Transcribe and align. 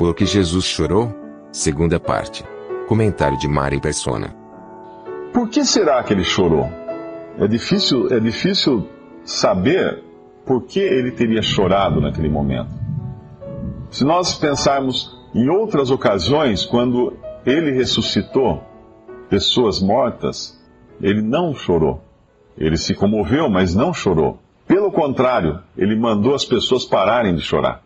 Por 0.00 0.14
que 0.14 0.24
Jesus 0.24 0.64
chorou? 0.64 1.14
Segunda 1.52 2.00
parte. 2.00 2.42
Comentário 2.88 3.36
de 3.36 3.46
Mari 3.46 3.78
Persona. 3.82 4.34
Por 5.30 5.50
que 5.50 5.62
será 5.62 6.02
que 6.02 6.14
ele 6.14 6.24
chorou? 6.24 6.70
É 7.38 7.46
difícil, 7.46 8.08
é 8.10 8.18
difícil 8.18 8.88
saber 9.26 10.02
por 10.46 10.62
que 10.62 10.80
ele 10.80 11.10
teria 11.10 11.42
chorado 11.42 12.00
naquele 12.00 12.30
momento. 12.30 12.70
Se 13.90 14.02
nós 14.02 14.32
pensarmos 14.32 15.14
em 15.34 15.50
outras 15.50 15.90
ocasiões, 15.90 16.64
quando 16.64 17.18
ele 17.44 17.70
ressuscitou 17.72 18.64
pessoas 19.28 19.82
mortas, 19.82 20.58
ele 20.98 21.20
não 21.20 21.54
chorou. 21.54 22.02
Ele 22.56 22.78
se 22.78 22.94
comoveu, 22.94 23.50
mas 23.50 23.74
não 23.74 23.92
chorou. 23.92 24.38
Pelo 24.66 24.90
contrário, 24.90 25.60
ele 25.76 25.94
mandou 25.94 26.34
as 26.34 26.46
pessoas 26.46 26.86
pararem 26.86 27.34
de 27.34 27.42
chorar. 27.42 27.82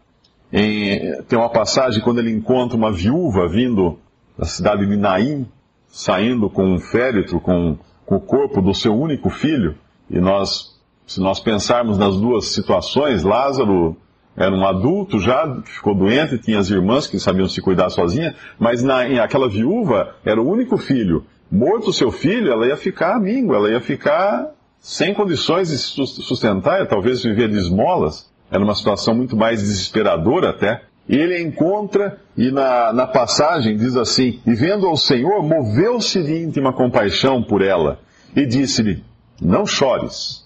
Em, 0.56 1.20
tem 1.24 1.36
uma 1.36 1.48
passagem 1.48 2.00
quando 2.00 2.20
ele 2.20 2.30
encontra 2.30 2.76
uma 2.76 2.92
viúva 2.92 3.48
vindo 3.48 3.98
da 4.38 4.44
cidade 4.44 4.86
de 4.86 4.96
Naim, 4.96 5.48
saindo 5.88 6.48
com 6.48 6.74
um 6.74 6.78
féretro, 6.78 7.40
com, 7.40 7.76
com 8.06 8.14
o 8.14 8.20
corpo 8.20 8.62
do 8.62 8.72
seu 8.72 8.94
único 8.94 9.28
filho, 9.30 9.74
e 10.08 10.20
nós, 10.20 10.78
se 11.08 11.20
nós 11.20 11.40
pensarmos 11.40 11.98
nas 11.98 12.16
duas 12.16 12.46
situações, 12.54 13.24
Lázaro 13.24 13.96
era 14.36 14.54
um 14.54 14.64
adulto 14.64 15.18
já, 15.18 15.60
ficou 15.64 15.92
doente, 15.92 16.38
tinha 16.38 16.60
as 16.60 16.70
irmãs 16.70 17.08
que 17.08 17.18
sabiam 17.18 17.48
se 17.48 17.60
cuidar 17.60 17.90
sozinha, 17.90 18.36
mas 18.56 18.80
na, 18.80 19.08
em 19.08 19.18
aquela 19.18 19.48
viúva 19.48 20.14
era 20.24 20.40
o 20.40 20.48
único 20.48 20.76
filho. 20.76 21.24
Morto 21.50 21.90
o 21.90 21.92
seu 21.92 22.12
filho, 22.12 22.52
ela 22.52 22.68
ia 22.68 22.76
ficar 22.76 23.16
amigo, 23.16 23.54
ela 23.54 23.70
ia 23.70 23.80
ficar 23.80 24.52
sem 24.78 25.14
condições 25.14 25.70
de 25.70 25.78
se 25.78 26.22
sustentar, 26.22 26.86
talvez 26.86 27.24
viver 27.24 27.48
de 27.48 27.56
esmolas. 27.56 28.32
Era 28.54 28.62
uma 28.62 28.76
situação 28.76 29.16
muito 29.16 29.36
mais 29.36 29.60
desesperadora 29.60 30.50
até. 30.50 30.82
E 31.08 31.16
ele 31.16 31.42
encontra, 31.42 32.20
e 32.36 32.52
na, 32.52 32.92
na 32.92 33.04
passagem 33.04 33.76
diz 33.76 33.96
assim: 33.96 34.40
E 34.46 34.54
vendo 34.54 34.86
ao 34.86 34.96
Senhor, 34.96 35.42
moveu-se 35.42 36.22
de 36.22 36.44
íntima 36.44 36.72
compaixão 36.72 37.42
por 37.42 37.62
ela, 37.62 37.98
e 38.34 38.46
disse-lhe: 38.46 39.02
Não 39.42 39.66
chores. 39.66 40.44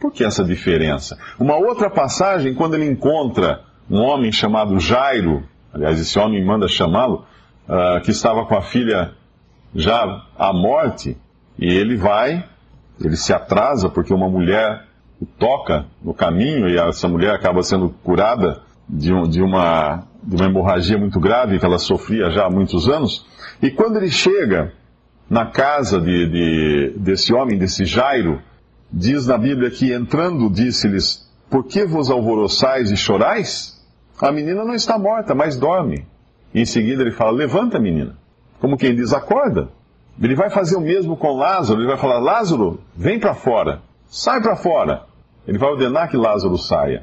Por 0.00 0.10
que 0.10 0.24
essa 0.24 0.42
diferença? 0.42 1.18
Uma 1.38 1.56
outra 1.56 1.90
passagem, 1.90 2.54
quando 2.54 2.76
ele 2.76 2.86
encontra 2.86 3.60
um 3.90 4.00
homem 4.00 4.32
chamado 4.32 4.80
Jairo, 4.80 5.44
aliás, 5.70 6.00
esse 6.00 6.18
homem 6.18 6.42
manda 6.42 6.66
chamá-lo, 6.66 7.26
uh, 7.68 8.00
que 8.00 8.10
estava 8.10 8.46
com 8.46 8.56
a 8.56 8.62
filha 8.62 9.12
já 9.74 10.24
à 10.38 10.50
morte, 10.50 11.14
e 11.58 11.66
ele 11.66 11.98
vai, 11.98 12.42
ele 12.98 13.16
se 13.16 13.34
atrasa 13.34 13.90
porque 13.90 14.14
uma 14.14 14.30
mulher 14.30 14.86
toca 15.26 15.86
no 16.02 16.14
caminho 16.14 16.68
e 16.68 16.78
essa 16.78 17.08
mulher 17.08 17.34
acaba 17.34 17.62
sendo 17.62 17.90
curada 18.02 18.62
de, 18.88 19.12
um, 19.12 19.28
de, 19.28 19.42
uma, 19.42 20.04
de 20.22 20.36
uma 20.36 20.46
hemorragia 20.46 20.98
muito 20.98 21.20
grave 21.20 21.58
que 21.58 21.64
ela 21.64 21.78
sofria 21.78 22.30
já 22.30 22.46
há 22.46 22.50
muitos 22.50 22.88
anos. 22.88 23.26
E 23.62 23.70
quando 23.70 23.96
ele 23.96 24.10
chega 24.10 24.72
na 25.28 25.46
casa 25.46 26.00
de, 26.00 26.26
de, 26.26 26.98
desse 26.98 27.32
homem, 27.32 27.58
desse 27.58 27.84
Jairo, 27.84 28.40
Diz 28.92 29.24
na 29.26 29.38
Bíblia 29.38 29.70
que 29.70 29.92
entrando 29.92 30.50
disse-lhes: 30.50 31.30
Por 31.48 31.64
que 31.64 31.84
vos 31.84 32.10
alvoroçais 32.10 32.90
e 32.90 32.96
chorais? 32.96 33.80
A 34.20 34.32
menina 34.32 34.64
não 34.64 34.74
está 34.74 34.98
morta, 34.98 35.34
mas 35.34 35.56
dorme. 35.56 36.04
E 36.52 36.60
em 36.60 36.64
seguida 36.64 37.02
ele 37.02 37.12
fala: 37.12 37.30
Levanta, 37.30 37.78
menina. 37.78 38.16
Como 38.58 38.76
quem 38.76 38.94
diz: 38.94 39.12
Acorda. 39.12 39.68
Ele 40.20 40.34
vai 40.34 40.50
fazer 40.50 40.76
o 40.76 40.80
mesmo 40.80 41.16
com 41.16 41.36
Lázaro. 41.36 41.80
Ele 41.80 41.88
vai 41.88 41.96
falar: 41.96 42.18
Lázaro, 42.18 42.80
vem 42.96 43.20
para 43.20 43.32
fora. 43.32 43.80
Sai 44.08 44.42
para 44.42 44.56
fora. 44.56 45.06
Ele 45.50 45.58
vai 45.58 45.68
ordenar 45.68 46.08
que 46.08 46.16
Lázaro 46.16 46.56
saia. 46.56 47.02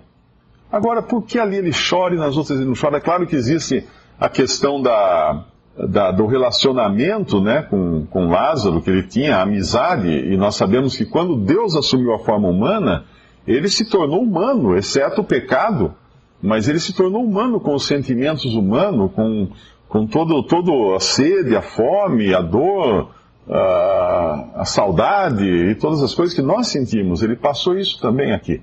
Agora, 0.72 1.02
por 1.02 1.24
que 1.24 1.38
ali 1.38 1.58
ele 1.58 1.72
chora 1.74 2.16
e 2.16 2.18
nas 2.18 2.38
outras 2.38 2.58
ele 2.58 2.66
não 2.66 2.76
chora? 2.80 2.96
É 2.96 3.02
claro 3.02 3.28
que 3.28 3.36
existe 3.36 3.86
a 4.18 4.30
questão 4.30 4.82
da, 4.82 5.44
da, 5.78 6.12
do 6.12 6.26
relacionamento 6.26 7.42
né, 7.42 7.64
com, 7.64 8.06
com 8.06 8.30
Lázaro, 8.30 8.82
que 8.82 8.90
ele 8.90 9.04
tinha, 9.04 9.36
a 9.36 9.42
amizade, 9.42 10.08
e 10.08 10.38
nós 10.38 10.56
sabemos 10.56 10.96
que 10.96 11.06
quando 11.06 11.36
Deus 11.36 11.76
assumiu 11.76 12.14
a 12.14 12.20
forma 12.20 12.48
humana, 12.48 13.04
ele 13.46 13.68
se 13.68 13.90
tornou 13.90 14.22
humano, 14.22 14.78
exceto 14.78 15.20
o 15.20 15.26
pecado, 15.26 15.94
mas 16.42 16.70
ele 16.70 16.80
se 16.80 16.96
tornou 16.96 17.26
humano 17.26 17.60
com 17.60 17.76
os 17.76 17.86
sentimentos 17.86 18.56
humanos, 18.56 19.12
com, 19.14 19.50
com 19.90 20.08
todo, 20.08 20.42
todo 20.44 20.96
a 20.96 21.02
sede, 21.02 21.54
a 21.54 21.62
fome, 21.62 22.34
a 22.34 22.40
dor, 22.40 23.10
a, 23.50 24.64
saudade 24.66 25.46
e 25.46 25.76
todas 25.76 26.02
as 26.04 26.14
coisas 26.14 26.36
que 26.36 26.42
nós 26.42 26.68
sentimos. 26.68 27.22
Ele 27.22 27.36
passou 27.36 27.78
isso 27.78 28.00
também 28.00 28.34
aqui. 28.34 28.62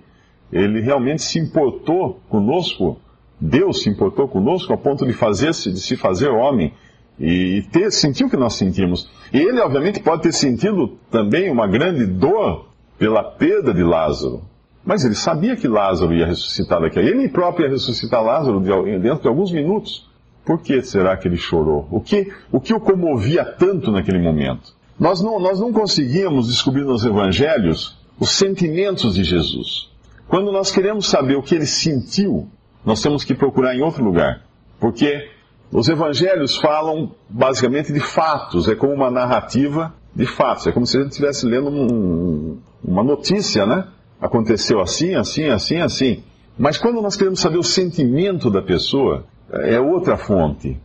Ele 0.52 0.80
realmente 0.80 1.22
se 1.22 1.38
importou 1.38 2.20
conosco, 2.28 2.98
Deus 3.40 3.82
se 3.82 3.90
importou 3.90 4.28
conosco 4.28 4.72
a 4.72 4.76
ponto 4.76 5.06
de 5.06 5.12
fazer-se, 5.12 5.72
de 5.72 5.80
se 5.80 5.96
fazer 5.96 6.28
homem 6.28 6.72
e 7.18 7.62
ter, 7.72 7.90
sentir 7.90 8.24
o 8.24 8.30
que 8.30 8.36
nós 8.36 8.54
sentimos. 8.54 9.08
E 9.32 9.38
ele, 9.38 9.60
obviamente, 9.60 10.00
pode 10.00 10.22
ter 10.22 10.32
sentido 10.32 10.98
também 11.10 11.50
uma 11.50 11.66
grande 11.66 12.06
dor 12.06 12.68
pela 12.98 13.22
perda 13.22 13.72
de 13.72 13.82
Lázaro. 13.82 14.42
Mas 14.84 15.04
ele 15.04 15.14
sabia 15.14 15.56
que 15.56 15.66
Lázaro 15.66 16.14
ia 16.14 16.26
ressuscitar 16.26 16.80
daqui 16.80 16.98
Ele 16.98 17.28
próprio 17.28 17.64
ia 17.64 17.72
ressuscitar 17.72 18.22
Lázaro 18.22 18.60
dentro 18.60 19.22
de 19.22 19.28
alguns 19.28 19.50
minutos. 19.50 20.08
Por 20.44 20.60
que 20.60 20.82
será 20.82 21.16
que 21.16 21.26
ele 21.26 21.36
chorou? 21.36 21.88
O 21.90 22.00
que 22.00 22.32
o, 22.52 22.60
que 22.60 22.74
o 22.74 22.80
comovia 22.80 23.44
tanto 23.44 23.90
naquele 23.90 24.18
momento? 24.18 24.74
Nós 24.98 25.20
não, 25.20 25.40
nós 25.40 25.58
não 25.58 25.72
conseguimos 25.72 26.48
descobrir 26.48 26.84
nos 26.84 27.04
evangelhos 27.04 27.98
os 28.20 28.30
sentimentos 28.30 29.14
de 29.14 29.24
Jesus. 29.24 29.90
Quando 30.28 30.52
nós 30.52 30.70
queremos 30.70 31.06
saber 31.06 31.36
o 31.36 31.42
que 31.42 31.54
ele 31.54 31.66
sentiu, 31.66 32.48
nós 32.84 33.02
temos 33.02 33.24
que 33.24 33.34
procurar 33.34 33.74
em 33.74 33.82
outro 33.82 34.04
lugar. 34.04 34.42
Porque 34.78 35.28
os 35.72 35.88
evangelhos 35.88 36.56
falam 36.56 37.12
basicamente 37.28 37.92
de 37.92 38.00
fatos, 38.00 38.68
é 38.68 38.74
como 38.74 38.92
uma 38.92 39.10
narrativa 39.10 39.94
de 40.14 40.26
fatos, 40.26 40.66
é 40.66 40.72
como 40.72 40.86
se 40.86 40.96
a 40.96 41.00
gente 41.00 41.10
estivesse 41.10 41.46
lendo 41.46 41.68
um, 41.68 42.58
uma 42.84 43.02
notícia, 43.02 43.66
né? 43.66 43.88
Aconteceu 44.20 44.80
assim, 44.80 45.14
assim, 45.14 45.48
assim, 45.48 45.78
assim. 45.78 46.22
Mas 46.56 46.78
quando 46.78 47.02
nós 47.02 47.16
queremos 47.16 47.40
saber 47.40 47.58
o 47.58 47.64
sentimento 47.64 48.50
da 48.50 48.62
pessoa, 48.62 49.24
é 49.50 49.80
outra 49.80 50.16
fonte. 50.16 50.76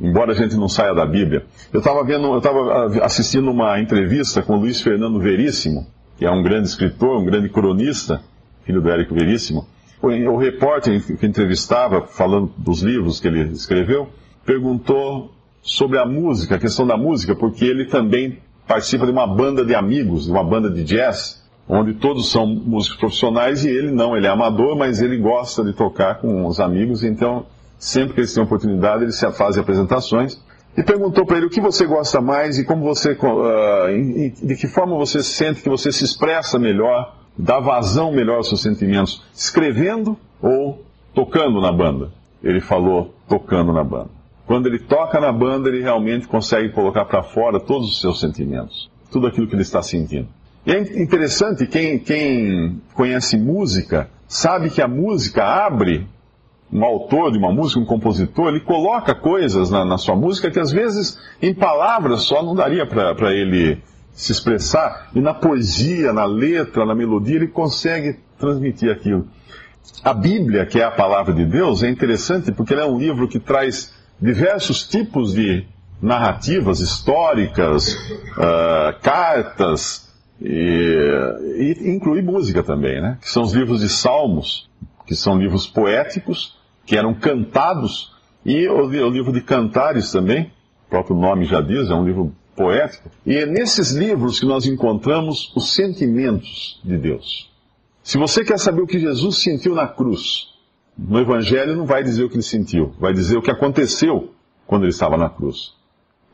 Embora 0.00 0.32
a 0.32 0.34
gente 0.34 0.56
não 0.56 0.68
saia 0.68 0.94
da 0.94 1.04
Bíblia. 1.04 1.44
Eu 1.72 1.80
estava 1.80 2.04
vendo, 2.04 2.26
eu 2.26 2.38
estava 2.38 3.04
assistindo 3.04 3.50
uma 3.50 3.80
entrevista 3.80 4.42
com 4.42 4.56
Luiz 4.56 4.80
Fernando 4.80 5.18
Veríssimo, 5.18 5.86
que 6.16 6.24
é 6.24 6.30
um 6.30 6.42
grande 6.42 6.68
escritor, 6.68 7.18
um 7.18 7.24
grande 7.24 7.48
cronista, 7.48 8.20
filho 8.64 8.80
do 8.80 8.90
Érico 8.90 9.14
Veríssimo. 9.14 9.66
O 10.00 10.36
repórter 10.36 11.04
que 11.18 11.26
entrevistava, 11.26 12.06
falando 12.06 12.52
dos 12.56 12.82
livros 12.82 13.18
que 13.18 13.26
ele 13.26 13.42
escreveu, 13.52 14.08
perguntou 14.46 15.32
sobre 15.60 15.98
a 15.98 16.06
música, 16.06 16.54
a 16.54 16.58
questão 16.58 16.86
da 16.86 16.96
música, 16.96 17.34
porque 17.34 17.64
ele 17.64 17.86
também 17.86 18.38
participa 18.66 19.04
de 19.04 19.10
uma 19.10 19.26
banda 19.26 19.64
de 19.64 19.74
amigos, 19.74 20.26
de 20.26 20.30
uma 20.30 20.44
banda 20.44 20.70
de 20.70 20.84
jazz, 20.84 21.42
onde 21.68 21.94
todos 21.94 22.30
são 22.30 22.46
músicos 22.46 22.98
profissionais 22.98 23.64
e 23.64 23.68
ele 23.68 23.90
não, 23.90 24.16
ele 24.16 24.26
é 24.26 24.30
amador, 24.30 24.76
mas 24.76 25.02
ele 25.02 25.18
gosta 25.18 25.64
de 25.64 25.72
tocar 25.72 26.20
com 26.20 26.46
os 26.46 26.60
amigos, 26.60 27.02
então 27.02 27.46
sempre 27.78 28.14
que 28.14 28.20
eles 28.20 28.34
têm 28.34 28.42
oportunidade 28.42 29.04
eles 29.04 29.20
fazem 29.36 29.62
apresentações. 29.62 30.42
E 30.76 30.82
perguntou 30.82 31.24
para 31.26 31.38
ele 31.38 31.46
o 31.46 31.50
que 31.50 31.60
você 31.60 31.86
gosta 31.86 32.20
mais 32.20 32.58
e 32.58 32.64
como 32.64 32.82
você, 32.84 33.12
uh, 33.12 34.46
de 34.46 34.54
que 34.56 34.66
forma 34.66 34.96
você 34.96 35.22
sente 35.22 35.62
que 35.62 35.68
você 35.68 35.90
se 35.90 36.04
expressa 36.04 36.58
melhor, 36.58 37.16
dá 37.36 37.58
vazão 37.58 38.12
melhor 38.12 38.36
aos 38.36 38.48
seus 38.48 38.62
sentimentos, 38.62 39.24
escrevendo 39.34 40.16
ou 40.40 40.84
tocando 41.14 41.60
na 41.60 41.72
banda. 41.72 42.10
Ele 42.42 42.60
falou 42.60 43.14
tocando 43.28 43.72
na 43.72 43.82
banda. 43.82 44.10
Quando 44.46 44.66
ele 44.66 44.78
toca 44.78 45.20
na 45.20 45.32
banda, 45.32 45.68
ele 45.68 45.82
realmente 45.82 46.26
consegue 46.26 46.70
colocar 46.70 47.04
para 47.04 47.22
fora 47.22 47.60
todos 47.60 47.88
os 47.88 48.00
seus 48.00 48.20
sentimentos, 48.20 48.90
tudo 49.10 49.26
aquilo 49.26 49.46
que 49.46 49.54
ele 49.54 49.62
está 49.62 49.82
sentindo. 49.82 50.28
E 50.64 50.72
é 50.72 50.78
interessante, 51.02 51.66
quem, 51.66 51.98
quem 51.98 52.80
conhece 52.94 53.36
música, 53.36 54.08
sabe 54.26 54.70
que 54.70 54.80
a 54.80 54.88
música 54.88 55.44
abre 55.44 56.06
um 56.72 56.84
autor 56.84 57.32
de 57.32 57.38
uma 57.38 57.52
música, 57.52 57.80
um 57.80 57.84
compositor, 57.84 58.48
ele 58.48 58.60
coloca 58.60 59.14
coisas 59.14 59.70
na, 59.70 59.84
na, 59.84 59.96
sua 59.96 60.14
música 60.14 60.50
que 60.50 60.60
às 60.60 60.70
vezes 60.70 61.18
em 61.40 61.54
palavras 61.54 62.22
só 62.22 62.42
não 62.42 62.54
daria 62.54 62.86
para 62.86 63.32
ele 63.32 63.82
se 64.12 64.32
expressar, 64.32 65.10
e 65.14 65.20
na 65.20 65.32
poesia, 65.32 66.12
na 66.12 66.24
letra, 66.24 66.84
na 66.84 66.94
melodia, 66.94 67.36
ele 67.36 67.46
consegue 67.46 68.18
transmitir 68.36 68.90
aquilo. 68.90 69.28
a 70.02 70.12
Bíblia, 70.12 70.66
que 70.66 70.80
é 70.80 70.84
a 70.84 70.90
palavra 70.90 71.32
de 71.32 71.44
Deus, 71.44 71.84
é 71.84 71.88
interessante 71.88 72.50
porque 72.50 72.74
ela 72.74 72.82
é 72.82 72.86
um 72.86 72.98
livro 72.98 73.28
que 73.28 73.38
traz 73.38 73.94
diversos 74.20 74.86
tipos 74.88 75.32
de 75.32 75.64
narrativas 76.02 76.80
históricas, 76.80 77.94
uh, 77.94 79.00
cartas, 79.00 80.08
e, 80.40 81.76
e 81.80 81.90
inclui 81.90 82.22
música 82.22 82.62
também, 82.62 83.00
né? 83.00 83.18
Que 83.20 83.30
são 83.30 83.42
os 83.42 83.52
livros 83.52 83.80
de 83.80 83.88
Salmos, 83.88 84.68
que 85.06 85.14
são 85.14 85.38
livros 85.38 85.66
poéticos, 85.66 86.57
que 86.88 86.96
eram 86.96 87.12
cantados, 87.12 88.14
e 88.46 88.66
o, 88.66 88.86
o 88.86 89.10
livro 89.10 89.30
de 89.30 89.42
Cantares 89.42 90.10
também, 90.10 90.50
o 90.86 90.88
próprio 90.88 91.14
nome 91.14 91.44
já 91.44 91.60
diz, 91.60 91.90
é 91.90 91.94
um 91.94 92.02
livro 92.02 92.34
poético. 92.56 93.10
E 93.26 93.36
é 93.36 93.44
nesses 93.44 93.92
livros 93.92 94.40
que 94.40 94.46
nós 94.46 94.64
encontramos 94.64 95.52
os 95.54 95.74
sentimentos 95.74 96.80
de 96.82 96.96
Deus. 96.96 97.52
Se 98.02 98.16
você 98.16 98.42
quer 98.42 98.58
saber 98.58 98.80
o 98.80 98.86
que 98.86 98.98
Jesus 98.98 99.36
sentiu 99.42 99.74
na 99.74 99.86
cruz, 99.86 100.48
no 100.96 101.20
Evangelho 101.20 101.76
não 101.76 101.84
vai 101.84 102.02
dizer 102.02 102.24
o 102.24 102.30
que 102.30 102.36
ele 102.36 102.42
sentiu, 102.42 102.94
vai 102.98 103.12
dizer 103.12 103.36
o 103.36 103.42
que 103.42 103.50
aconteceu 103.50 104.32
quando 104.66 104.84
ele 104.84 104.92
estava 104.92 105.18
na 105.18 105.28
cruz. 105.28 105.74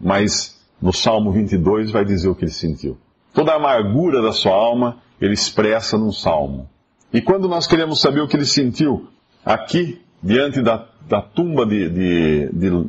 Mas 0.00 0.64
no 0.80 0.92
Salmo 0.92 1.32
22 1.32 1.90
vai 1.90 2.04
dizer 2.04 2.28
o 2.28 2.34
que 2.34 2.44
ele 2.44 2.52
sentiu. 2.52 2.96
Toda 3.32 3.50
a 3.50 3.56
amargura 3.56 4.22
da 4.22 4.30
sua 4.30 4.54
alma 4.54 4.98
ele 5.20 5.34
expressa 5.34 5.98
num 5.98 6.12
salmo. 6.12 6.70
E 7.12 7.20
quando 7.20 7.48
nós 7.48 7.66
queremos 7.66 8.00
saber 8.00 8.20
o 8.20 8.28
que 8.28 8.36
ele 8.36 8.46
sentiu 8.46 9.08
aqui, 9.44 10.03
diante 10.24 10.62
da, 10.62 10.86
da 11.08 11.20
tumba 11.20 11.66
de, 11.66 11.88
de, 11.88 12.50
de, 12.52 12.86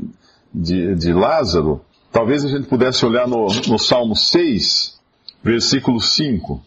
de, 0.53 0.95
de 0.95 1.13
Lázaro, 1.13 1.81
talvez 2.11 2.45
a 2.45 2.47
gente 2.47 2.67
pudesse 2.67 3.05
olhar 3.05 3.27
no, 3.27 3.47
no 3.67 3.77
Salmo 3.77 4.15
6, 4.15 4.99
versículo 5.43 5.99
5. 5.99 6.61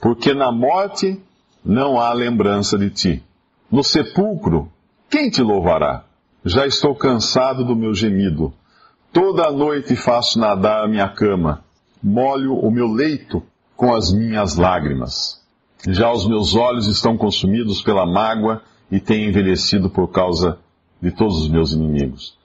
Porque 0.00 0.32
na 0.32 0.50
morte 0.50 1.20
não 1.64 2.00
há 2.00 2.12
lembrança 2.12 2.78
de 2.78 2.90
ti. 2.90 3.22
No 3.70 3.84
sepulcro, 3.84 4.70
quem 5.10 5.30
te 5.30 5.42
louvará? 5.42 6.04
Já 6.44 6.66
estou 6.66 6.94
cansado 6.94 7.64
do 7.64 7.76
meu 7.76 7.94
gemido. 7.94 8.52
Toda 9.12 9.46
a 9.46 9.52
noite 9.52 9.94
faço 9.94 10.40
nadar 10.40 10.84
a 10.84 10.88
minha 10.88 11.08
cama 11.08 11.64
molho 12.04 12.54
o 12.54 12.70
meu 12.70 12.86
leito 12.86 13.42
com 13.74 13.94
as 13.94 14.12
minhas 14.12 14.56
lágrimas. 14.56 15.42
Já 15.88 16.12
os 16.12 16.28
meus 16.28 16.54
olhos 16.54 16.86
estão 16.86 17.16
consumidos 17.16 17.82
pela 17.82 18.04
mágoa 18.04 18.62
e 18.90 19.00
têm 19.00 19.28
envelhecido 19.28 19.88
por 19.90 20.08
causa 20.08 20.58
de 21.00 21.10
todos 21.10 21.42
os 21.42 21.48
meus 21.48 21.72
inimigos. 21.72 22.38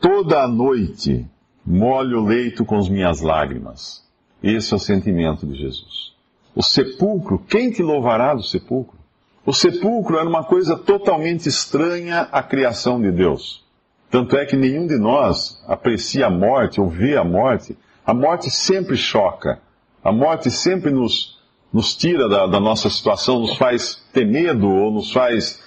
Toda 0.00 0.42
a 0.42 0.48
noite 0.48 1.26
molho 1.64 2.20
o 2.20 2.24
leito 2.24 2.64
com 2.64 2.76
as 2.76 2.88
minhas 2.88 3.20
lágrimas. 3.20 4.04
Esse 4.42 4.72
é 4.72 4.76
o 4.76 4.80
sentimento 4.80 5.46
de 5.46 5.56
Jesus. 5.56 6.12
O 6.54 6.62
sepulcro, 6.62 7.38
quem 7.38 7.70
te 7.70 7.82
louvará 7.82 8.34
do 8.34 8.42
sepulcro? 8.42 8.96
O 9.44 9.52
sepulcro 9.52 10.18
era 10.18 10.28
uma 10.28 10.44
coisa 10.44 10.76
totalmente 10.76 11.48
estranha 11.48 12.22
à 12.32 12.42
criação 12.42 13.00
de 13.00 13.10
Deus. 13.10 13.64
Tanto 14.10 14.36
é 14.36 14.44
que 14.46 14.56
nenhum 14.56 14.86
de 14.86 14.96
nós 14.96 15.62
aprecia 15.66 16.26
a 16.26 16.30
morte 16.30 16.80
ou 16.80 16.88
vê 16.88 17.16
a 17.16 17.24
morte 17.24 17.76
a 18.06 18.14
morte 18.14 18.48
sempre 18.50 18.96
choca. 18.96 19.60
A 20.02 20.12
morte 20.12 20.48
sempre 20.48 20.92
nos, 20.92 21.40
nos 21.72 21.96
tira 21.96 22.28
da, 22.28 22.46
da 22.46 22.60
nossa 22.60 22.88
situação, 22.88 23.40
nos 23.40 23.56
faz 23.56 24.00
ter 24.12 24.24
medo, 24.24 24.68
ou 24.68 24.92
nos 24.92 25.10
faz 25.10 25.60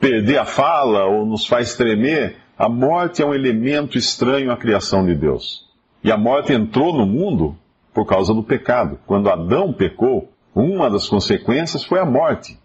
perder 0.00 0.38
a 0.38 0.44
fala, 0.44 1.06
ou 1.06 1.26
nos 1.26 1.46
faz 1.46 1.74
tremer. 1.74 2.36
A 2.56 2.68
morte 2.68 3.22
é 3.22 3.26
um 3.26 3.34
elemento 3.34 3.96
estranho 3.96 4.50
à 4.50 4.56
criação 4.56 5.06
de 5.06 5.14
Deus. 5.14 5.66
E 6.02 6.10
a 6.10 6.16
morte 6.16 6.52
entrou 6.52 6.92
no 6.92 7.06
mundo 7.06 7.56
por 7.92 8.06
causa 8.06 8.32
do 8.32 8.42
pecado. 8.42 8.98
Quando 9.06 9.30
Adão 9.30 9.72
pecou, 9.72 10.32
uma 10.54 10.90
das 10.90 11.08
consequências 11.08 11.84
foi 11.84 11.98
a 11.98 12.04
morte. 12.04 12.58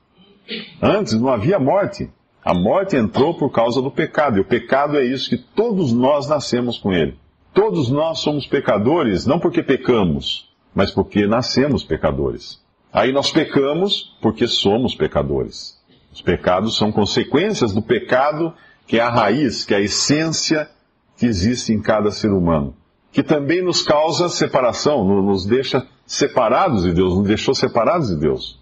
Antes 0.81 1.13
não 1.13 1.29
havia 1.29 1.59
morte. 1.59 2.09
A 2.43 2.53
morte 2.53 2.95
entrou 2.95 3.33
por 3.35 3.49
causa 3.51 3.81
do 3.81 3.89
pecado. 3.89 4.37
E 4.37 4.41
o 4.41 4.45
pecado 4.45 4.97
é 4.97 5.05
isso 5.05 5.29
que 5.29 5.37
todos 5.37 5.93
nós 5.93 6.27
nascemos 6.27 6.77
com 6.77 6.91
ele. 6.91 7.17
Todos 7.53 7.89
nós 7.89 8.19
somos 8.19 8.47
pecadores, 8.47 9.27
não 9.27 9.39
porque 9.39 9.61
pecamos, 9.61 10.49
mas 10.73 10.89
porque 10.89 11.27
nascemos 11.27 11.83
pecadores. 11.83 12.59
Aí 12.91 13.11
nós 13.11 13.31
pecamos 13.31 14.15
porque 14.21 14.47
somos 14.47 14.95
pecadores. 14.95 15.79
Os 16.13 16.21
pecados 16.21 16.77
são 16.77 16.91
consequências 16.91 17.73
do 17.73 17.81
pecado, 17.81 18.53
que 18.85 18.99
é 18.99 19.01
a 19.01 19.09
raiz, 19.09 19.65
que 19.65 19.73
é 19.73 19.77
a 19.77 19.81
essência 19.81 20.69
que 21.17 21.25
existe 21.25 21.73
em 21.73 21.81
cada 21.81 22.11
ser 22.11 22.29
humano. 22.29 22.75
Que 23.11 23.23
também 23.23 23.63
nos 23.63 23.81
causa 23.81 24.29
separação, 24.29 25.03
nos 25.03 25.43
deixa 25.45 25.87
separados 26.05 26.83
de 26.83 26.93
Deus, 26.93 27.17
nos 27.17 27.27
deixou 27.27 27.55
separados 27.55 28.09
de 28.09 28.15
Deus. 28.15 28.61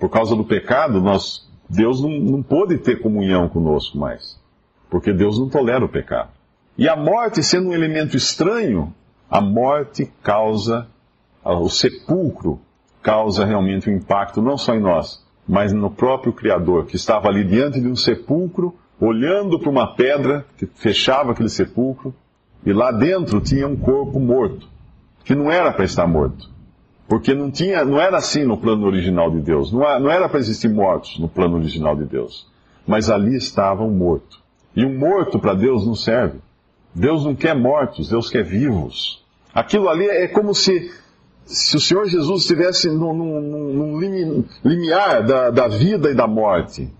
Por 0.00 0.10
causa 0.10 0.34
do 0.34 0.44
pecado, 0.44 1.00
nós, 1.00 1.48
Deus 1.70 2.02
não, 2.02 2.10
não 2.10 2.42
pôde 2.42 2.78
ter 2.78 3.00
comunhão 3.00 3.48
conosco 3.48 3.96
mais. 3.96 4.36
Porque 4.90 5.12
Deus 5.12 5.38
não 5.38 5.48
tolera 5.48 5.84
o 5.84 5.88
pecado. 5.88 6.30
E 6.76 6.88
a 6.88 6.96
morte, 6.96 7.44
sendo 7.44 7.68
um 7.68 7.72
elemento 7.72 8.16
estranho, 8.16 8.92
a 9.30 9.40
morte 9.40 10.10
causa, 10.20 10.88
o 11.44 11.68
sepulcro 11.68 12.60
causa 13.00 13.44
realmente 13.44 13.88
um 13.88 13.94
impacto 13.94 14.42
não 14.42 14.58
só 14.58 14.74
em 14.74 14.80
nós, 14.80 15.24
mas 15.48 15.72
no 15.72 15.90
próprio 15.90 16.32
Criador, 16.32 16.84
que 16.84 16.96
estava 16.96 17.28
ali 17.28 17.42
diante 17.42 17.80
de 17.80 17.88
um 17.88 17.96
sepulcro, 17.96 18.74
olhando 19.00 19.58
para 19.58 19.70
uma 19.70 19.94
pedra 19.94 20.44
que 20.58 20.66
fechava 20.66 21.32
aquele 21.32 21.48
sepulcro, 21.48 22.14
e 22.66 22.72
lá 22.72 22.92
dentro 22.92 23.40
tinha 23.40 23.66
um 23.66 23.76
corpo 23.76 24.20
morto, 24.20 24.68
que 25.24 25.34
não 25.34 25.50
era 25.50 25.72
para 25.72 25.84
estar 25.84 26.06
morto. 26.06 26.50
Porque 27.08 27.34
não, 27.34 27.50
tinha, 27.50 27.84
não 27.86 27.98
era 27.98 28.18
assim 28.18 28.44
no 28.44 28.58
plano 28.58 28.86
original 28.86 29.30
de 29.30 29.40
Deus. 29.40 29.72
Não, 29.72 30.10
era 30.10 30.28
para 30.28 30.40
existir 30.40 30.68
mortos 30.68 31.18
no 31.18 31.26
plano 31.26 31.56
original 31.56 31.96
de 31.96 32.04
Deus. 32.04 32.46
Mas 32.86 33.08
ali 33.08 33.34
estava 33.34 33.82
um 33.82 33.90
morto. 33.90 34.42
E 34.76 34.84
um 34.84 34.98
morto 34.98 35.38
para 35.38 35.54
Deus 35.54 35.86
não 35.86 35.94
serve. 35.94 36.38
Deus 36.94 37.24
não 37.24 37.34
quer 37.34 37.56
mortos, 37.56 38.10
Deus 38.10 38.28
quer 38.28 38.44
vivos. 38.44 39.24
Aquilo 39.54 39.88
ali 39.88 40.06
é 40.06 40.28
como 40.28 40.54
se, 40.54 40.90
se 41.48 41.76
o 41.76 41.80
Senhor 41.80 42.06
Jesus 42.06 42.42
estivesse 42.42 42.90
num, 42.90 43.14
num, 43.14 43.40
num 43.40 44.44
limiar 44.62 45.24
da, 45.24 45.50
da 45.50 45.66
vida 45.66 46.10
e 46.10 46.14
da 46.14 46.26
morte. 46.26 46.90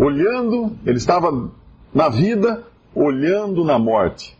Olhando, 0.00 0.72
ele 0.86 0.96
estava 0.96 1.50
na 1.92 2.08
vida, 2.08 2.64
olhando 2.94 3.62
na 3.62 3.78
morte. 3.78 4.36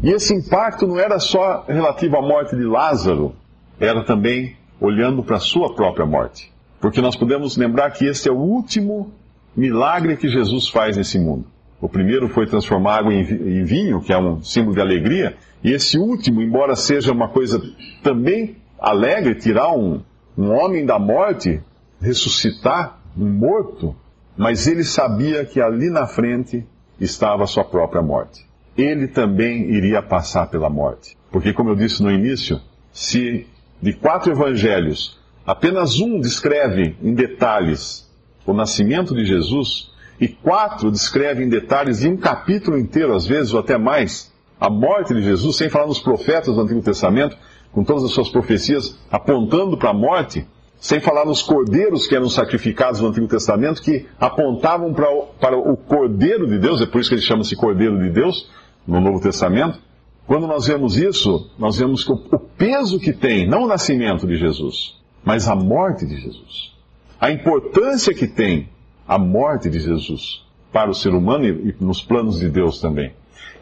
E 0.00 0.10
esse 0.10 0.32
impacto 0.32 0.86
não 0.86 0.96
era 0.96 1.18
só 1.18 1.64
relativo 1.66 2.16
à 2.16 2.22
morte 2.22 2.54
de 2.54 2.62
Lázaro, 2.62 3.34
era 3.80 4.04
também 4.04 4.56
olhando 4.80 5.24
para 5.24 5.36
a 5.36 5.40
sua 5.40 5.74
própria 5.74 6.06
morte. 6.06 6.52
Porque 6.80 7.00
nós 7.00 7.16
podemos 7.16 7.56
lembrar 7.56 7.90
que 7.90 8.06
esse 8.06 8.28
é 8.28 8.32
o 8.32 8.36
último 8.36 9.12
milagre 9.56 10.16
que 10.16 10.28
Jesus 10.28 10.68
faz 10.68 10.96
nesse 10.96 11.18
mundo. 11.18 11.46
O 11.80 11.88
primeiro 11.88 12.28
foi 12.28 12.46
transformar 12.46 12.98
água 12.98 13.14
em 13.14 13.62
vinho, 13.64 14.00
que 14.00 14.12
é 14.12 14.18
um 14.18 14.42
símbolo 14.42 14.74
de 14.74 14.80
alegria, 14.80 15.36
e 15.62 15.72
esse 15.72 15.98
último, 15.98 16.42
embora 16.42 16.74
seja 16.74 17.12
uma 17.12 17.28
coisa 17.28 17.60
também 18.02 18.56
alegre, 18.78 19.34
tirar 19.34 19.72
um, 19.72 20.00
um 20.36 20.50
homem 20.50 20.84
da 20.84 20.98
morte, 20.98 21.60
ressuscitar 22.00 22.98
um 23.16 23.28
morto, 23.28 23.94
mas 24.36 24.66
ele 24.66 24.84
sabia 24.84 25.44
que 25.44 25.60
ali 25.60 25.90
na 25.90 26.06
frente 26.06 26.64
estava 27.00 27.44
a 27.44 27.46
sua 27.46 27.64
própria 27.64 28.02
morte. 28.02 28.46
Ele 28.76 29.08
também 29.08 29.70
iria 29.70 30.00
passar 30.00 30.48
pela 30.48 30.70
morte. 30.70 31.16
Porque, 31.30 31.52
como 31.52 31.70
eu 31.70 31.74
disse 31.74 32.02
no 32.02 32.10
início, 32.10 32.60
se 32.92 33.46
de 33.82 33.92
quatro 33.92 34.32
evangelhos 34.32 35.18
apenas 35.44 35.98
um 35.98 36.20
descreve 36.20 36.96
em 37.02 37.14
detalhes 37.14 38.08
o 38.46 38.52
nascimento 38.52 39.14
de 39.14 39.24
Jesus, 39.24 39.92
e 40.20 40.28
quatro 40.28 40.90
descrevem 40.90 41.46
em 41.46 41.48
detalhes, 41.48 42.04
em 42.04 42.12
um 42.12 42.16
capítulo 42.16 42.78
inteiro, 42.78 43.14
às 43.14 43.26
vezes, 43.26 43.52
ou 43.52 43.60
até 43.60 43.78
mais, 43.78 44.32
a 44.60 44.68
morte 44.68 45.14
de 45.14 45.22
Jesus, 45.22 45.56
sem 45.56 45.68
falar 45.68 45.86
nos 45.86 46.00
profetas 46.00 46.54
do 46.54 46.60
Antigo 46.60 46.82
Testamento, 46.82 47.36
com 47.72 47.84
todas 47.84 48.04
as 48.04 48.10
suas 48.10 48.28
profecias 48.28 48.98
apontando 49.10 49.76
para 49.76 49.90
a 49.90 49.94
morte, 49.94 50.46
sem 50.80 51.00
falar 51.00 51.24
nos 51.24 51.42
cordeiros 51.42 52.06
que 52.06 52.14
eram 52.14 52.28
sacrificados 52.28 53.00
no 53.00 53.08
Antigo 53.08 53.28
Testamento, 53.28 53.82
que 53.82 54.06
apontavam 54.18 54.92
para 54.92 55.10
o, 55.10 55.26
para 55.40 55.56
o 55.56 55.76
Cordeiro 55.76 56.46
de 56.46 56.58
Deus, 56.58 56.80
é 56.80 56.86
por 56.86 57.00
isso 57.00 57.10
que 57.10 57.16
ele 57.16 57.22
chama-se 57.22 57.56
Cordeiro 57.56 57.98
de 57.98 58.10
Deus 58.10 58.50
no 58.86 59.00
Novo 59.00 59.20
Testamento. 59.20 59.78
Quando 60.26 60.46
nós 60.46 60.66
vemos 60.66 60.96
isso, 60.96 61.50
nós 61.58 61.78
vemos 61.78 62.04
que 62.04 62.12
o, 62.12 62.14
o 62.32 62.38
peso 62.38 62.98
que 62.98 63.12
tem, 63.12 63.48
não 63.48 63.64
o 63.64 63.66
nascimento 63.66 64.26
de 64.26 64.36
Jesus, 64.36 64.96
mas 65.24 65.48
a 65.48 65.54
morte 65.54 66.06
de 66.06 66.16
Jesus, 66.16 66.72
a 67.20 67.30
importância 67.30 68.14
que 68.14 68.26
tem 68.26 68.68
a 69.08 69.18
morte 69.18 69.70
de 69.70 69.80
Jesus 69.80 70.44
para 70.70 70.90
o 70.90 70.94
ser 70.94 71.14
humano 71.14 71.46
e, 71.46 71.74
nos 71.80 72.02
planos 72.02 72.38
de 72.38 72.48
Deus 72.48 72.78
também. 72.78 73.14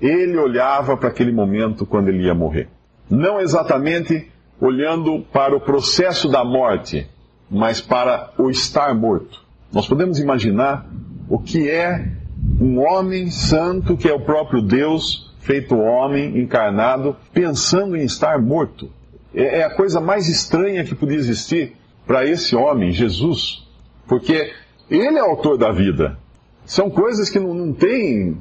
Ele 0.03 0.37
olhava 0.37 0.97
para 0.97 1.09
aquele 1.09 1.33
momento 1.33 1.87
quando 1.87 2.09
ele 2.09 2.25
ia 2.25 2.35
morrer. 2.35 2.69
Não 3.09 3.41
exatamente 3.41 4.29
olhando 4.61 5.25
para 5.33 5.55
o 5.55 5.61
processo 5.61 6.29
da 6.29 6.45
morte, 6.45 7.09
mas 7.49 7.81
para 7.81 8.33
o 8.37 8.51
estar 8.51 8.93
morto. 8.95 9.41
Nós 9.73 9.87
podemos 9.87 10.19
imaginar 10.19 10.87
o 11.29 11.39
que 11.39 11.71
é 11.71 12.11
um 12.61 12.81
homem 12.81 13.31
santo, 13.31 13.97
que 13.97 14.09
é 14.09 14.13
o 14.13 14.21
próprio 14.21 14.61
Deus, 14.61 15.35
feito 15.41 15.77
homem, 15.77 16.39
encarnado, 16.39 17.17
pensando 17.33 17.97
em 17.97 18.05
estar 18.05 18.41
morto. 18.41 18.91
É, 19.35 19.61
é 19.61 19.65
a 19.65 19.75
coisa 19.75 20.01
mais 20.01 20.29
estranha 20.29 20.85
que 20.85 20.95
podia 20.95 21.17
existir 21.17 21.77
para 22.07 22.27
esse 22.27 22.57
homem, 22.57 22.93
Jesus, 22.93 23.67
porque 24.09 24.53
Ele 24.91 25.19
é 25.19 25.21
autor 25.21 25.59
da 25.59 25.73
vida. 25.73 26.19
São 26.65 26.91
coisas 26.91 27.29
que 27.31 27.39
não, 27.39 27.55
não 27.55 27.73
tem, 27.73 28.37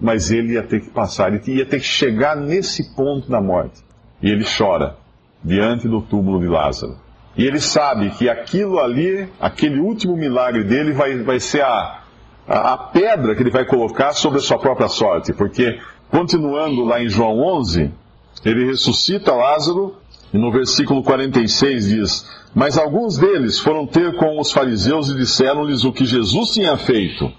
mas 0.00 0.30
ele 0.30 0.54
ia 0.54 0.62
ter 0.62 0.80
que 0.80 0.90
passar, 0.90 1.32
ele 1.32 1.40
ia 1.58 1.66
ter 1.66 1.78
que 1.78 1.86
chegar 1.86 2.36
nesse 2.36 2.94
ponto 2.94 3.28
da 3.28 3.40
morte. 3.40 3.82
E 4.22 4.30
ele 4.30 4.44
chora 4.44 4.96
diante 5.42 5.88
do 5.88 6.00
túmulo 6.00 6.40
de 6.40 6.46
Lázaro. 6.46 6.96
E 7.36 7.44
ele 7.44 7.60
sabe 7.60 8.10
que 8.10 8.28
aquilo 8.28 8.78
ali, 8.78 9.28
aquele 9.40 9.80
último 9.80 10.16
milagre 10.16 10.64
dele, 10.64 10.92
vai, 10.92 11.16
vai 11.22 11.40
ser 11.40 11.62
a, 11.62 12.02
a, 12.46 12.72
a 12.74 12.78
pedra 12.78 13.34
que 13.34 13.42
ele 13.42 13.50
vai 13.50 13.64
colocar 13.64 14.12
sobre 14.12 14.38
a 14.38 14.42
sua 14.42 14.58
própria 14.58 14.88
sorte. 14.88 15.32
Porque, 15.32 15.78
continuando 16.10 16.84
lá 16.84 17.02
em 17.02 17.08
João 17.08 17.38
11, 17.40 17.90
ele 18.44 18.66
ressuscita 18.66 19.34
Lázaro, 19.34 19.96
e 20.34 20.38
no 20.38 20.50
versículo 20.50 21.00
46 21.00 21.88
diz: 21.88 22.26
Mas 22.52 22.76
alguns 22.76 23.16
deles 23.16 23.60
foram 23.60 23.86
ter 23.86 24.16
com 24.16 24.40
os 24.40 24.50
fariseus 24.50 25.08
e 25.08 25.14
disseram-lhes 25.14 25.84
o 25.84 25.92
que 25.92 26.04
Jesus 26.04 26.50
tinha 26.50 26.76
feito. 26.76 27.30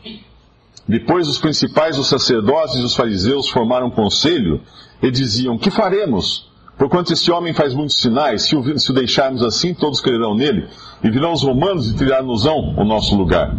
Depois 0.88 1.28
os 1.28 1.38
principais, 1.38 2.00
os 2.00 2.08
sacerdotes 2.08 2.76
e 2.76 2.84
os 2.84 2.96
fariseus 2.96 3.50
formaram 3.50 3.88
um 3.88 3.92
conselho 3.92 4.62
e 5.04 5.12
diziam: 5.12 5.58
Que 5.58 5.70
faremos? 5.70 6.50
Porquanto 6.78 7.12
este 7.12 7.30
homem 7.32 7.54
faz 7.54 7.74
muitos 7.74 8.00
sinais, 8.02 8.44
se 8.44 8.56
o, 8.56 8.80
se 8.80 8.92
o 8.92 8.94
deixarmos 8.94 9.44
assim, 9.44 9.74
todos 9.74 10.00
crerão 10.00 10.34
nele, 10.34 10.68
e 11.04 11.10
virão 11.10 11.34
os 11.34 11.44
romanos 11.44 11.90
e 11.90 11.96
tirar-nos-ão 11.96 12.76
o 12.78 12.86
nosso 12.86 13.16
lugar. 13.16 13.58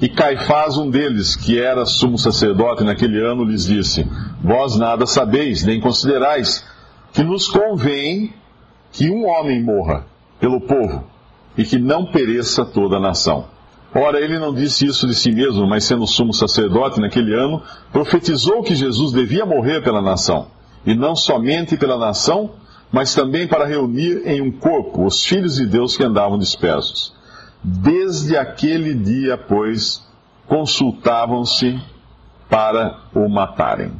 E 0.00 0.08
Caifás, 0.08 0.76
um 0.76 0.90
deles, 0.90 1.36
que 1.36 1.60
era 1.60 1.86
sumo 1.86 2.18
sacerdote 2.18 2.82
naquele 2.82 3.24
ano, 3.24 3.44
lhes 3.44 3.66
disse: 3.66 4.04
Vós 4.42 4.76
nada 4.76 5.06
sabeis, 5.06 5.62
nem 5.62 5.80
considerais, 5.80 6.64
que 7.12 7.22
nos 7.22 7.46
convém 7.46 8.32
que 8.94 9.10
um 9.10 9.26
homem 9.26 9.62
morra 9.62 10.06
pelo 10.40 10.60
povo, 10.60 11.04
e 11.56 11.64
que 11.64 11.78
não 11.78 12.06
pereça 12.06 12.64
toda 12.64 12.96
a 12.96 13.00
nação. 13.00 13.46
Ora, 13.94 14.20
ele 14.20 14.38
não 14.38 14.52
disse 14.52 14.86
isso 14.86 15.06
de 15.06 15.14
si 15.14 15.30
mesmo, 15.30 15.68
mas 15.68 15.84
sendo 15.84 16.06
sumo 16.06 16.32
sacerdote 16.32 17.00
naquele 17.00 17.32
ano, 17.34 17.62
profetizou 17.92 18.62
que 18.62 18.74
Jesus 18.74 19.12
devia 19.12 19.46
morrer 19.46 19.82
pela 19.82 20.02
nação 20.02 20.48
e 20.84 20.94
não 20.94 21.14
somente 21.14 21.76
pela 21.76 21.96
nação, 21.96 22.50
mas 22.90 23.14
também 23.14 23.46
para 23.46 23.66
reunir 23.66 24.22
em 24.26 24.40
um 24.40 24.50
corpo 24.50 25.04
os 25.04 25.24
filhos 25.24 25.56
de 25.56 25.66
Deus 25.66 25.96
que 25.96 26.04
andavam 26.04 26.38
dispersos. 26.38 27.14
Desde 27.62 28.36
aquele 28.36 28.94
dia, 28.94 29.38
pois, 29.38 30.04
consultavam-se 30.46 31.80
para 32.48 33.00
o 33.14 33.28
matarem. 33.28 33.92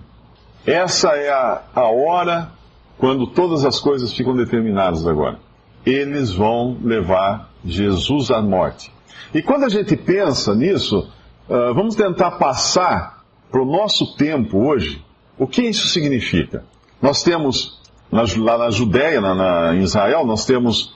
Essa 0.66 1.10
é 1.10 1.30
a, 1.30 1.62
a 1.74 1.88
hora 1.88 2.50
quando 2.98 3.26
todas 3.26 3.64
as 3.64 3.78
coisas 3.80 4.12
ficam 4.12 4.34
determinadas 4.34 5.06
agora. 5.06 5.38
Eles 5.84 6.32
vão 6.32 6.78
levar 6.82 7.50
Jesus 7.64 8.30
à 8.30 8.40
morte. 8.40 8.92
E 9.34 9.42
quando 9.42 9.64
a 9.64 9.68
gente 9.68 9.96
pensa 9.96 10.54
nisso, 10.54 11.08
uh, 11.48 11.74
vamos 11.74 11.94
tentar 11.94 12.32
passar 12.32 13.24
para 13.50 13.62
o 13.62 13.66
nosso 13.66 14.16
tempo 14.16 14.66
hoje 14.66 15.04
o 15.38 15.46
que 15.46 15.62
isso 15.62 15.88
significa. 15.88 16.64
Nós 17.02 17.22
temos, 17.22 17.80
lá 18.10 18.58
na 18.58 18.70
Judéia, 18.70 19.20
na, 19.20 19.34
na, 19.34 19.74
em 19.74 19.80
Israel, 19.80 20.24
nós 20.24 20.46
temos 20.46 20.94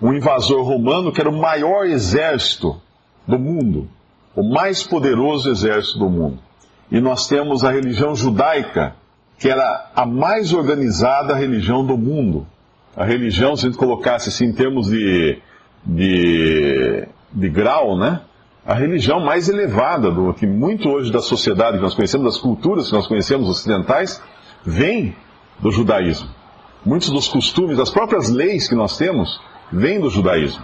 um 0.00 0.12
invasor 0.12 0.62
romano 0.62 1.12
que 1.12 1.20
era 1.20 1.30
o 1.30 1.36
maior 1.36 1.86
exército 1.86 2.80
do 3.26 3.38
mundo, 3.38 3.88
o 4.36 4.42
mais 4.42 4.82
poderoso 4.82 5.50
exército 5.50 5.98
do 5.98 6.08
mundo. 6.08 6.38
E 6.90 7.00
nós 7.00 7.26
temos 7.26 7.64
a 7.64 7.70
religião 7.70 8.14
judaica, 8.14 8.94
que 9.38 9.48
era 9.48 9.90
a 9.94 10.04
mais 10.04 10.52
organizada 10.52 11.34
religião 11.34 11.84
do 11.86 11.96
mundo. 11.96 12.46
A 12.96 13.04
religião, 13.04 13.56
se 13.56 13.66
a 13.66 13.68
gente 13.68 13.78
colocasse 13.78 14.28
assim 14.28 14.46
em 14.46 14.52
termos 14.52 14.88
de, 14.88 15.38
de, 15.84 17.06
de 17.32 17.48
grau, 17.48 17.96
né? 17.96 18.20
A 18.66 18.74
religião 18.74 19.20
mais 19.20 19.48
elevada, 19.48 20.10
do 20.10 20.34
que 20.34 20.46
muito 20.46 20.90
hoje 20.90 21.10
da 21.10 21.20
sociedade 21.20 21.78
que 21.78 21.82
nós 21.82 21.94
conhecemos, 21.94 22.34
das 22.34 22.42
culturas 22.42 22.88
que 22.88 22.92
nós 22.92 23.06
conhecemos 23.06 23.48
ocidentais, 23.48 24.20
vem 24.64 25.14
do 25.60 25.70
judaísmo. 25.70 26.28
Muitos 26.84 27.08
dos 27.10 27.28
costumes, 27.28 27.78
das 27.78 27.90
próprias 27.90 28.28
leis 28.28 28.68
que 28.68 28.74
nós 28.74 28.98
temos, 28.98 29.40
vêm 29.72 30.00
do 30.00 30.10
judaísmo. 30.10 30.62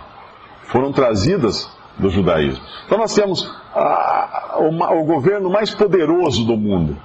Foram 0.65 0.93
trazidas 0.93 1.71
do 1.99 2.11
judaísmo. 2.11 2.63
Então 2.87 2.99
nós 2.99 3.15
temos 3.15 3.51
a, 3.75 4.57
o, 4.59 5.01
o 5.01 5.05
governo 5.05 5.49
mais 5.49 5.75
poderoso 5.75 6.45
do 6.45 6.57
mundo, 6.57 6.97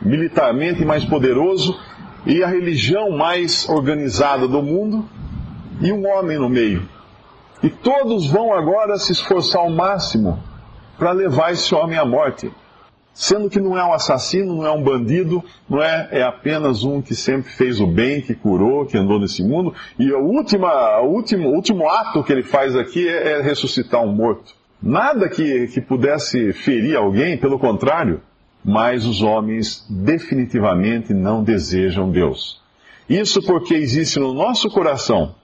militarmente 0.00 0.84
mais 0.84 1.04
poderoso, 1.04 1.78
e 2.24 2.42
a 2.42 2.46
religião 2.46 3.10
mais 3.10 3.68
organizada 3.68 4.48
do 4.48 4.62
mundo, 4.62 5.08
e 5.80 5.92
um 5.92 6.06
homem 6.06 6.38
no 6.38 6.48
meio. 6.48 6.88
E 7.62 7.70
todos 7.70 8.26
vão 8.26 8.52
agora 8.52 8.98
se 8.98 9.12
esforçar 9.12 9.62
ao 9.62 9.70
máximo 9.70 10.42
para 10.98 11.12
levar 11.12 11.52
esse 11.52 11.74
homem 11.74 11.98
à 11.98 12.04
morte 12.04 12.50
sendo 13.16 13.48
que 13.48 13.58
não 13.58 13.78
é 13.78 13.82
um 13.82 13.94
assassino, 13.94 14.54
não 14.56 14.66
é 14.66 14.70
um 14.70 14.82
bandido, 14.82 15.42
não 15.68 15.82
é, 15.82 16.08
é 16.12 16.22
apenas 16.22 16.84
um 16.84 17.00
que 17.00 17.14
sempre 17.14 17.50
fez 17.50 17.80
o 17.80 17.86
bem, 17.86 18.20
que 18.20 18.34
curou, 18.34 18.84
que 18.84 18.98
andou 18.98 19.18
nesse 19.18 19.42
mundo, 19.42 19.74
e 19.98 20.12
a 20.12 20.18
última, 20.18 21.00
o 21.00 21.06
último, 21.14 21.48
último 21.48 21.88
ato 21.88 22.22
que 22.22 22.30
ele 22.30 22.42
faz 22.42 22.76
aqui 22.76 23.08
é, 23.08 23.38
é 23.38 23.40
ressuscitar 23.40 24.02
um 24.02 24.12
morto. 24.12 24.54
Nada 24.82 25.30
que, 25.30 25.66
que 25.68 25.80
pudesse 25.80 26.52
ferir 26.52 26.94
alguém, 26.94 27.38
pelo 27.38 27.58
contrário, 27.58 28.20
mas 28.66 29.06
os 29.06 29.22
homens 29.22 29.86
definitivamente 29.88 31.14
não 31.14 31.42
desejam 31.42 32.10
Deus. 32.10 32.60
Isso 33.08 33.40
porque 33.42 33.74
existe 33.74 34.18
no 34.18 34.34
nosso 34.34 34.68
coração 34.68 35.36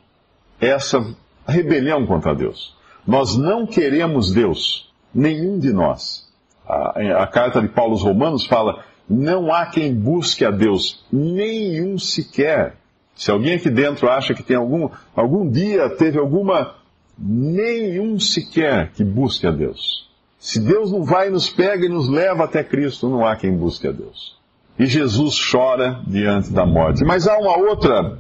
essa 0.61 1.15
rebelião 1.47 2.05
contra 2.05 2.35
Deus. 2.35 2.77
Nós 3.07 3.37
não 3.37 3.67
queremos 3.67 4.33
Deus, 4.33 4.93
nenhum 5.15 5.59
de 5.59 5.73
nós 5.73 6.33
a, 6.67 7.23
a 7.23 7.27
carta 7.27 7.61
de 7.61 7.69
Paulo 7.69 7.93
aos 7.93 8.03
Romanos 8.03 8.47
fala: 8.47 8.85
não 9.09 9.53
há 9.53 9.67
quem 9.67 9.95
busque 9.95 10.45
a 10.45 10.51
Deus, 10.51 11.05
nenhum 11.13 11.99
sequer. 11.99 12.77
Se 13.15 13.31
alguém 13.31 13.55
aqui 13.55 13.69
dentro 13.69 14.09
acha 14.09 14.33
que 14.33 14.43
tem 14.43 14.57
algum, 14.57 14.89
algum 15.15 15.49
dia 15.49 15.91
teve 15.91 16.19
alguma, 16.19 16.77
nenhum 17.19 18.19
sequer 18.19 18.91
que 18.93 19.05
busque 19.05 19.47
a 19.47 19.51
Deus. 19.51 20.11
Se 20.43 20.59
Deus 20.59 20.91
não 20.91 21.05
vai 21.05 21.31
nos 21.31 21.49
pega 21.49 21.87
e 21.87 21.89
nos 21.89 22.09
leva 22.09 22.43
até 22.43 22.65
Cristo, 22.65 23.09
não 23.09 23.25
há 23.25 23.37
quem 23.37 23.57
busque 23.57 23.87
a 23.87 23.93
Deus. 23.93 24.37
E 24.77 24.87
Jesus 24.87 25.39
chora 25.41 26.03
diante 26.05 26.53
da 26.53 26.67
morte. 26.67 27.05
Mas 27.05 27.29
há 27.29 27.39
uma 27.39 27.57
outra 27.59 28.19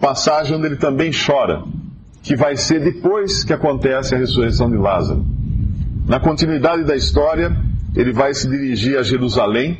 passagem 0.00 0.56
onde 0.56 0.66
ele 0.66 0.76
também 0.76 1.12
chora, 1.12 1.62
que 2.24 2.34
vai 2.34 2.56
ser 2.56 2.80
depois 2.80 3.44
que 3.44 3.52
acontece 3.52 4.16
a 4.16 4.18
ressurreição 4.18 4.68
de 4.68 4.76
Lázaro. 4.76 5.24
Na 6.08 6.18
continuidade 6.18 6.82
da 6.82 6.96
história, 6.96 7.56
ele 7.94 8.12
vai 8.12 8.34
se 8.34 8.50
dirigir 8.50 8.98
a 8.98 9.04
Jerusalém, 9.04 9.78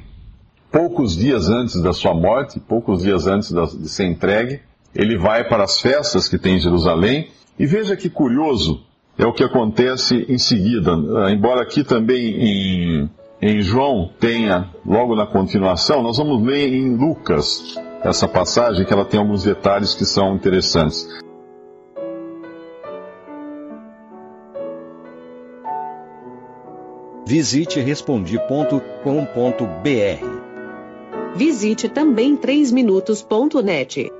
poucos 0.70 1.16
dias 1.16 1.48
antes 1.48 1.82
da 1.82 1.92
sua 1.92 2.14
morte, 2.14 2.60
poucos 2.60 3.02
dias 3.02 3.26
antes 3.26 3.52
de 3.52 3.88
ser 3.88 4.04
entregue. 4.06 4.60
Ele 4.94 5.18
vai 5.18 5.48
para 5.48 5.64
as 5.64 5.80
festas 5.80 6.28
que 6.28 6.38
tem 6.38 6.54
em 6.54 6.60
Jerusalém. 6.60 7.30
E 7.58 7.66
veja 7.66 7.96
que 7.96 8.08
curioso 8.08 8.80
é 9.20 9.26
o 9.26 9.32
que 9.32 9.44
acontece 9.44 10.24
em 10.28 10.38
seguida. 10.38 10.92
Ah, 10.92 11.30
embora 11.30 11.60
aqui 11.62 11.84
também 11.84 12.34
em, 12.40 13.10
em 13.40 13.60
João 13.60 14.10
tenha, 14.18 14.70
logo 14.84 15.14
na 15.14 15.26
continuação, 15.26 16.02
nós 16.02 16.16
vamos 16.16 16.42
ler 16.42 16.72
em 16.72 16.96
Lucas 16.96 17.74
essa 18.02 18.26
passagem, 18.26 18.86
que 18.86 18.92
ela 18.92 19.04
tem 19.04 19.20
alguns 19.20 19.44
detalhes 19.44 19.92
que 19.94 20.06
são 20.06 20.34
interessantes. 20.34 21.06
Visite 27.26 27.78
respondi.com.br. 27.78 28.40
Visite 31.36 31.88
também 31.88 32.36
3minutos.net. 32.36 34.19